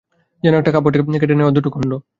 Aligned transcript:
যেন 0.43 0.53
একটা 0.55 0.71
কাপড়ের 0.71 1.01
থেকে 1.05 1.19
কেটে 1.21 1.35
নেওয়া 1.35 1.55
দুটো 1.57 1.69
খন্ড। 1.69 1.91